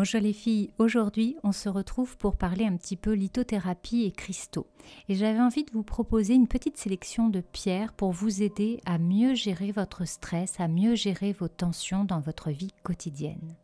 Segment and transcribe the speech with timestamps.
[0.00, 4.68] Bonjour les filles, aujourd'hui on se retrouve pour parler un petit peu lithothérapie et cristaux.
[5.08, 8.98] Et j'avais envie de vous proposer une petite sélection de pierres pour vous aider à
[8.98, 13.56] mieux gérer votre stress, à mieux gérer vos tensions dans votre vie quotidienne.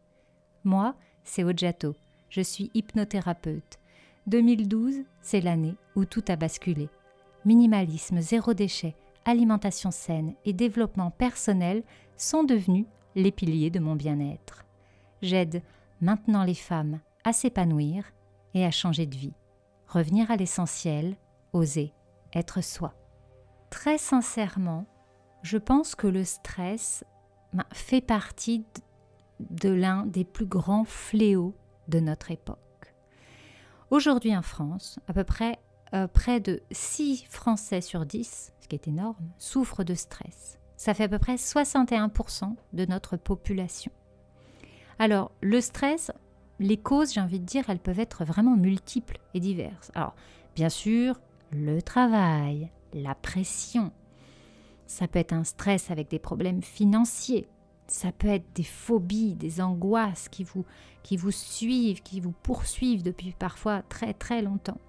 [0.65, 1.95] Moi, c'est Ojato,
[2.31, 3.79] je suis hypnothérapeute.
[4.27, 6.89] 2012, c'est l'année où tout a basculé.
[7.45, 11.85] Minimalisme, zéro déchet, alimentation saine et développement personnel
[12.17, 14.65] sont devenus les piliers de mon bien-être.
[15.23, 15.63] J'aide
[16.05, 18.05] maintenant les femmes à s'épanouir
[18.53, 19.35] et à changer de vie,
[19.89, 21.17] revenir à l'essentiel,
[21.53, 21.93] oser
[22.35, 22.95] être soi.
[23.71, 24.87] Très sincèrement,
[25.43, 27.05] je pense que le stress
[27.53, 28.65] ben, fait partie
[29.41, 31.55] de l'un des plus grands fléaux
[31.89, 32.59] de notre époque.
[33.91, 35.59] Aujourd'hui en France, à peu près
[35.95, 40.59] euh, près de 6 Français sur 10, ce qui est énorme, souffrent de stress.
[40.77, 43.93] Ça fait à peu près 61% de notre population.
[45.05, 46.11] Alors, le stress,
[46.61, 49.93] les causes, j'ai envie de dire, elles peuvent être vraiment multiples et diverses.
[49.95, 50.15] Alors,
[50.57, 51.21] bien sûr,
[51.53, 53.93] le travail, la pression.
[54.87, 57.47] Ça peut être un stress avec des problèmes financiers.
[57.87, 60.65] Ça peut être des phobies, des angoisses qui vous,
[61.31, 64.81] suivent, qui vous poursuivent depuis parfois très très longtemps.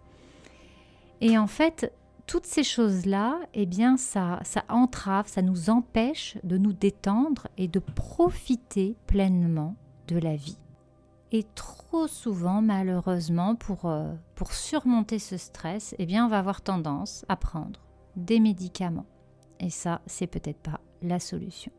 [1.19, 1.91] Et en fait,
[2.25, 7.67] toutes ces choses-là, eh bien, ça, ça entrave, ça nous empêche de nous détendre et
[7.67, 9.75] de profiter pleinement
[10.07, 10.57] de la vie.
[11.31, 16.61] Et trop souvent, malheureusement, pour, euh, pour surmonter ce stress, eh bien, on va avoir
[16.61, 17.79] tendance à prendre
[18.15, 19.05] des médicaments.
[19.59, 21.71] Et ça, c'est peut-être pas la solution.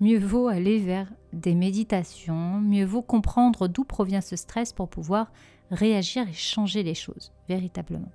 [0.00, 5.30] Mieux vaut aller vers des méditations, mieux vaut comprendre d'où provient ce stress pour pouvoir
[5.70, 8.10] réagir et changer les choses, véritablement.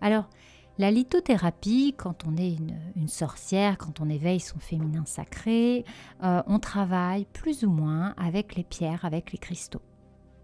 [0.00, 0.28] Alors,
[0.76, 2.56] la lithothérapie, quand on est
[2.96, 5.84] une, sorcière, quand on éveille son féminin sacré,
[6.22, 9.82] euh, on travaille plus ou moins avec les pierres, avec les cristaux.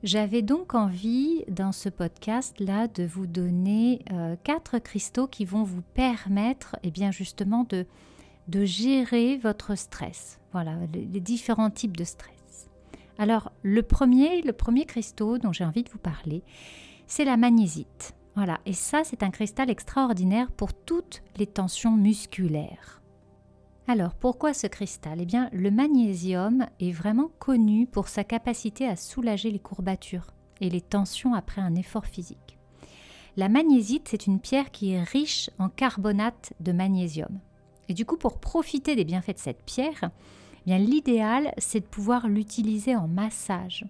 [0.03, 5.83] J'avais donc envie dans ce podcast-là de vous donner euh, quatre cristaux qui vont vous
[5.95, 7.87] permettre eh bien justement de,
[8.65, 10.39] gérer votre stress.
[10.53, 12.69] Voilà, les, les différents types de stress.
[13.19, 16.43] Alors le premier, le premier cristaux dont j'ai envie de vous parler,
[17.07, 18.15] c'est la magnésite.
[18.37, 23.03] Voilà, et ça c'est un cristal extraordinaire pour toutes les tensions musculaires.
[23.87, 25.21] Alors pourquoi ce cristal?
[25.21, 30.29] Eh bien le magnésium est vraiment connu pour sa capacité à soulager les courbatures
[30.61, 32.59] et les tensions après un effort physique.
[33.37, 37.41] La magnésite, c'est une pierre qui est riche en carbonate de magnésium.
[37.89, 40.11] Et du coup, pour profiter des bienfaits de cette pierre,
[40.61, 43.85] eh bien l'idéal, c'est de pouvoir l'utiliser en massage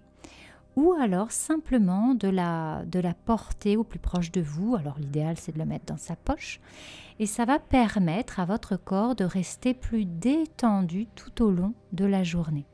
[0.81, 4.75] ou alors simplement de la, de la porter au plus proche de vous.
[4.75, 6.59] Alors l'idéal c'est de le mettre dans sa poche
[7.19, 12.05] et ça va permettre à votre corps de rester plus détendu tout au long de
[12.05, 12.65] la journée.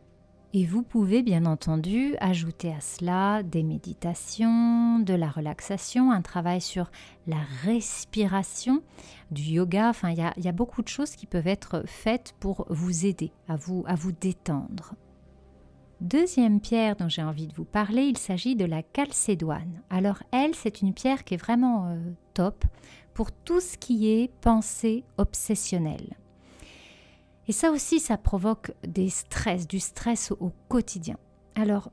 [0.54, 6.62] Et vous pouvez bien entendu ajouter à cela des méditations, de la relaxation, un travail
[6.62, 6.90] sur
[7.28, 8.82] la respiration,
[9.30, 9.90] du yoga.
[9.90, 13.58] Enfin, il y, a beaucoup de choses qui peuvent être faites pour vous aider à
[13.58, 14.96] vous détendre.
[16.02, 19.82] Deuxième pierre dont j'ai envie de vous parler, il s'agit de la calcédoine.
[19.90, 21.98] Alors elle, c'est une pierre qui est vraiment euh,
[22.36, 22.66] top
[23.16, 26.16] pour tout ce qui est pensée obsessionnelle.
[27.48, 31.18] Et ça aussi, ça provoque des stress, du stress au quotidien.
[31.56, 31.92] Alors,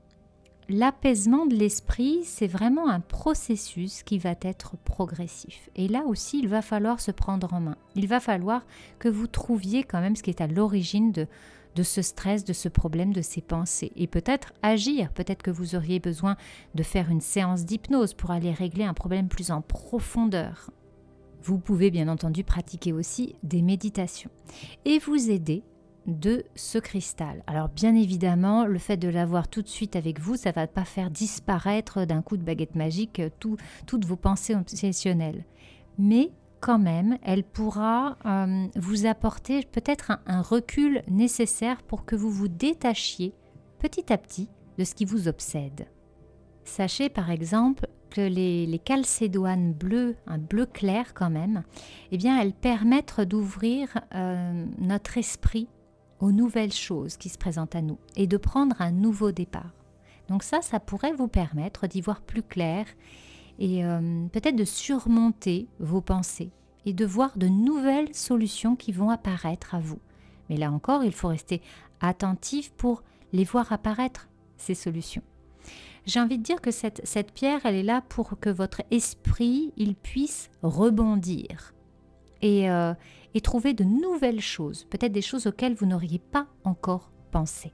[0.68, 5.70] l'apaisement de l'esprit, c'est vraiment un processus qui va être progressif.
[5.76, 7.76] Et là aussi, il va falloir se prendre en main.
[7.94, 8.66] Il va falloir
[8.98, 11.26] que vous trouviez quand même ce qui est à l'origine de,
[11.74, 13.92] de ce stress, de ce problème, de ces pensées.
[13.96, 16.36] Et peut-être agir, peut-être que vous auriez besoin
[16.74, 20.70] de faire une séance d'hypnose pour aller régler un problème plus en profondeur.
[21.42, 24.30] Vous pouvez bien entendu pratiquer aussi des méditations
[24.84, 25.62] et vous aider
[26.06, 27.42] de ce cristal.
[27.46, 30.84] Alors bien évidemment, le fait de l'avoir tout de suite avec vous, ça va pas
[30.84, 35.44] faire disparaître d'un coup de baguette magique toutes vos pensées obsessionnelles.
[35.98, 36.30] Mais
[36.64, 42.48] quand même, elle pourra euh, vous apporter peut-être un, recul nécessaire pour que vous vous
[42.48, 43.34] détachiez
[43.80, 44.48] petit à petit
[44.78, 45.86] de ce qui vous obsède.
[46.64, 51.64] Sachez par exemple que les, calcédoines bleues, un bleu clair quand même,
[52.12, 55.68] eh bien elles permettent d'ouvrir euh, notre esprit
[56.18, 59.74] aux nouvelles choses qui se présentent à nous et de prendre un nouveau départ.
[60.30, 62.86] Donc ça, ça pourrait vous permettre d'y voir plus clair
[63.58, 66.50] et euh, peut-être de surmonter vos pensées
[66.86, 69.98] et de voir de nouvelles solutions qui vont apparaître à vous.
[70.48, 71.62] Mais là encore, il faut rester
[72.00, 73.02] attentif pour
[73.32, 75.22] les voir apparaître, ces solutions.
[76.06, 79.72] J'ai envie de dire que cette, cette pierre, elle est là pour que votre esprit,
[79.76, 81.74] il puisse rebondir
[82.42, 82.92] et, euh,
[83.32, 87.72] et trouver de nouvelles choses, peut-être des choses auxquelles vous n'auriez pas encore pensé.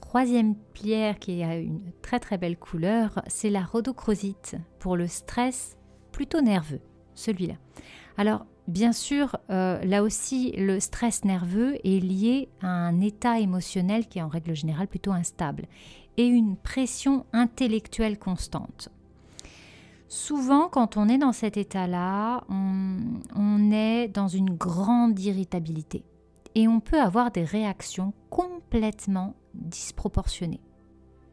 [0.00, 5.76] Troisième pierre qui a une très très belle couleur, c'est la rhodochrosite pour le stress
[6.12, 6.80] plutôt nerveux,
[7.14, 7.54] celui-là.
[8.16, 14.06] Alors, bien sûr, euh, là aussi, le stress nerveux est lié à un état émotionnel
[14.06, 15.66] qui est en règle générale plutôt instable
[16.16, 18.90] et une pression intellectuelle constante.
[20.08, 26.04] Souvent, quand on est dans cet état-là, on, est dans une grande irritabilité
[26.54, 30.60] et on peut avoir des réactions complètement disproportionnées.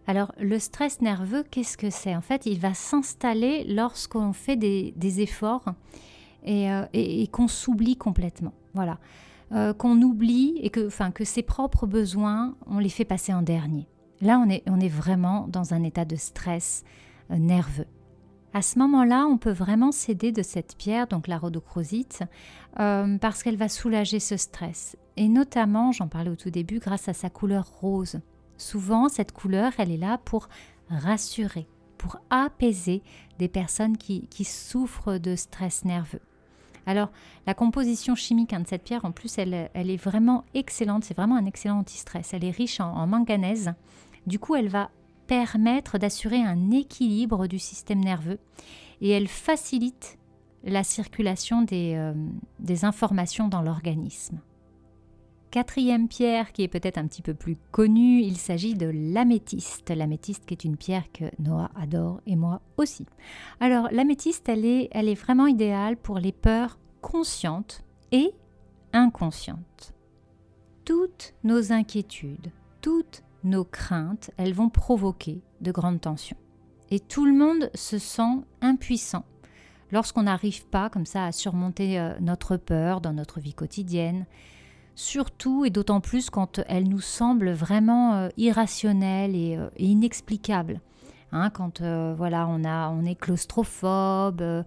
[0.07, 2.15] Alors, le stress nerveux, qu'est-ce que c'est?
[2.15, 5.65] En fait, il va s'installer lorsqu'on fait des, efforts
[6.47, 8.53] euh, et, qu'on s'oublie complètement.
[8.73, 8.97] Voilà.
[9.51, 13.41] Euh, qu'on oublie et que, enfin, que ses propres besoins, on les fait passer en
[13.41, 13.87] dernier.
[14.21, 16.83] Là, on est, on est vraiment dans un état de stress
[17.31, 17.87] euh, nerveux.
[18.53, 22.23] À ce moment-là, on peut vraiment s'aider de cette pierre, donc la rhodochrosite,
[22.75, 24.97] parce qu'elle va soulager ce stress.
[25.21, 28.21] Et notamment, j'en parlais au tout début, grâce à sa couleur rose.
[28.57, 30.49] Souvent, cette couleur, elle est là pour
[30.89, 31.67] rassurer,
[31.99, 33.03] pour apaiser
[33.37, 36.21] des personnes qui, souffrent de stress nerveux.
[36.87, 37.11] Alors,
[37.45, 41.03] la composition chimique hein, de cette pierre, en plus, elle, est vraiment excellente.
[41.03, 42.33] C'est vraiment un excellent anti-stress.
[42.33, 43.75] Elle est riche en manganèse.
[44.25, 44.89] Du coup, elle va
[45.27, 48.39] permettre d'assurer un équilibre du système nerveux
[49.01, 50.17] et elle facilite
[50.63, 52.15] la circulation des, euh,
[52.57, 54.39] des informations dans l'organisme.
[55.51, 59.89] Quatrième pierre qui est peut-être un petit peu plus connue, il s'agit de l'améthyste.
[59.89, 63.05] L'améthyste qui est une pierre que Noah adore et moi aussi.
[63.59, 67.83] Alors l'améthyste, elle est, elle est vraiment idéale pour les peurs conscientes
[68.13, 68.31] et
[68.93, 69.93] inconscientes.
[70.85, 76.37] Toutes nos inquiétudes, toutes nos craintes, elles vont provoquer de grandes tensions.
[76.91, 79.25] Et tout le monde se sent impuissant
[79.91, 84.25] lorsqu'on n'arrive pas comme ça à surmonter euh, notre peur dans notre vie quotidienne,
[85.01, 90.79] surtout et d'autant plus quand elle nous semble vraiment euh, irrationnelle et, euh, inexplicable.
[91.33, 94.65] Hein, quand voilà, on, a, on est claustrophobe,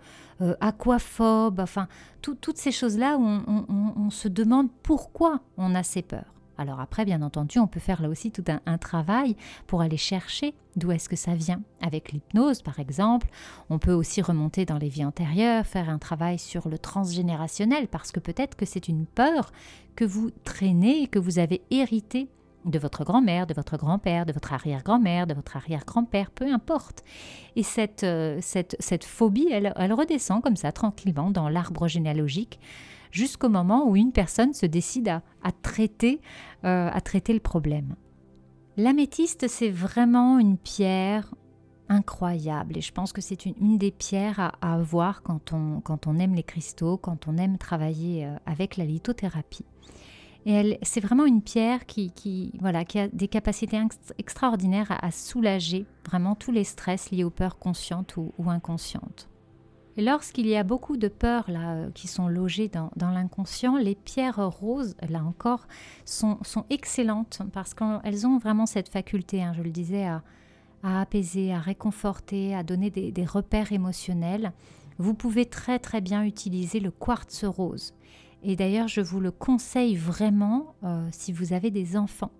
[0.60, 1.88] aquaphobe, enfin,
[2.22, 6.33] toutes ces choses-là où on se demande pourquoi on a ces peurs.
[6.58, 9.36] Alors après, bien entendu, on peut faire là aussi tout un, travail
[9.66, 11.62] pour aller chercher d'où est-ce que ça vient.
[11.80, 13.28] Avec l'hypnose, par exemple,
[13.70, 18.12] on peut aussi remonter dans les vies antérieures, faire un travail sur le transgénérationnel, parce
[18.12, 19.52] que peut-être que c'est une peur
[19.96, 22.28] que vous traînez que vous avez hérité
[22.64, 27.04] de votre grand-mère, de votre grand-père, de votre arrière-grand-mère, de votre arrière-grand-père, peu importe.
[27.56, 32.58] Et cette, euh, cette, cette phobie, elle, redescend comme ça, tranquillement, dans l'arbre généalogique
[33.10, 36.20] jusqu'au moment où une personne se décide à, traiter,
[36.64, 37.94] euh, à traiter le problème.
[38.76, 41.32] L'améthyste, c'est vraiment une pierre
[41.88, 46.18] incroyable et je pense que c'est une, des pierres à, avoir quand on, quand on
[46.18, 49.66] aime les cristaux, quand on aime travailler euh, avec la lithothérapie.
[50.46, 53.80] Et c'est vraiment une pierre qui, voilà, qui a des capacités
[54.18, 59.28] extraordinaires à, soulager vraiment tous les stress liés aux peurs conscientes ou inconscientes.
[59.96, 63.94] Et lorsqu'il y a beaucoup de peurs là, euh, qui sont logées dans, l'inconscient, les
[63.94, 65.66] pierres roses, là encore,
[66.04, 66.38] sont,
[66.70, 70.22] excellentes parce qu'elles ont vraiment cette faculté, hein, je le disais, à,
[70.82, 74.52] apaiser, à réconforter, à donner des, repères émotionnels.
[74.98, 77.94] Vous pouvez très très bien utiliser le quartz rose.
[78.44, 82.32] Et d'ailleurs, je vous le conseille vraiment euh, si vous avez des enfants.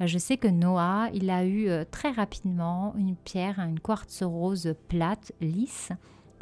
[0.00, 4.74] Euh, je sais que Noah, il a eu très rapidement une pierre, une quartz rose
[4.88, 5.92] plate, lisse,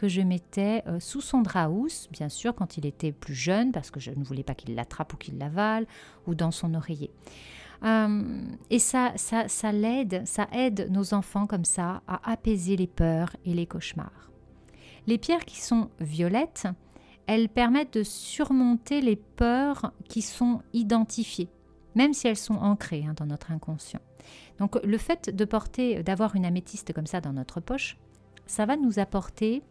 [0.02, 3.92] que je mettais euh, sous son draus, bien sûr, quand il était plus jeune, parce
[3.92, 5.86] que je ne voulais pas qu'il l'attrape ou qu'il l'avale,
[6.26, 7.12] ou dans son oreiller.
[7.84, 12.88] Euh, et ça, ça, ça l'aide, ça aide nos enfants comme ça à apaiser les
[12.88, 14.32] peurs et les cauchemars.
[15.06, 16.66] Les pierres qui sont violettes,
[17.26, 21.48] elles permettent de surmonter les peurs qui sont identifiées,
[21.94, 24.00] même si elles sont ancrées hein, dans notre inconscient.
[24.58, 27.96] Donc le fait de porter, d'avoir une améthyste comme ça dans notre poche,
[28.46, 29.62] ça va nous apporter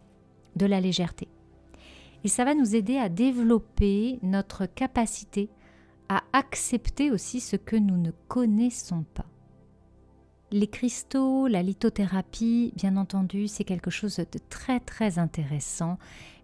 [0.56, 1.28] de la légèreté.
[2.24, 5.50] Et ça va nous aider à développer notre capacité
[6.10, 9.31] à accepter aussi ce que nous ne connaissons pas.
[10.54, 15.98] Les cristaux, la lithothérapie, bien entendu, c'est quelque chose de très très intéressant,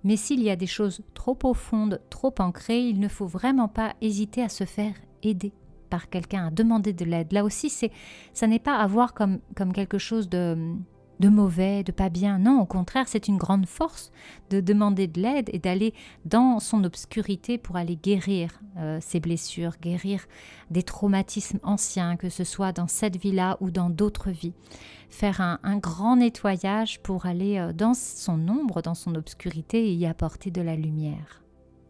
[0.06, 3.96] mais s'il y a des choses trop profondes, trop ancrées, il ne faut vraiment pas
[4.00, 5.52] hésiter à se faire aider
[5.90, 7.34] par quelqu'un, à demander de l'aide.
[7.34, 7.92] Là aussi, c'est,
[8.34, 10.58] ça n'est pas à voir comme, comme quelque chose de,
[11.20, 12.40] de mauvais, de pas bien.
[12.40, 14.12] Non, au contraire, c'est une grande force
[14.50, 15.94] de demander de l'aide et d'aller
[16.26, 20.26] dans son obscurité pour aller guérir euh, ses blessures, guérir
[20.72, 24.54] des traumatismes anciens, que ce soit dans cette vie-là ou dans d'autres vies.
[25.10, 30.06] Faire un, grand nettoyage pour aller euh, dans son ombre, dans son obscurité et y
[30.06, 31.42] apporter de la lumière.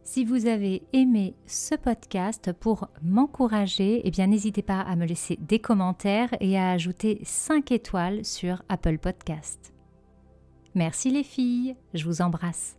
[0.09, 5.37] Si vous avez aimé ce podcast pour m'encourager, eh bien n'hésitez pas à me laisser
[5.41, 9.73] des commentaires et à ajouter 5 étoiles sur Apple Podcast.
[10.75, 12.76] Merci les filles, je vous embrasse.